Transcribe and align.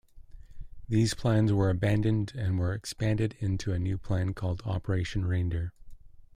These 0.89 1.13
plans 1.13 1.53
were 1.53 1.69
abandoned 1.69 2.33
and 2.33 2.57
were 2.57 2.73
expanded 2.73 3.35
into 3.37 3.71
a 3.71 3.77
new 3.77 3.99
plan 3.99 4.33
called 4.33 4.63
Operation 4.65 5.27
Reindeer. 5.27 5.73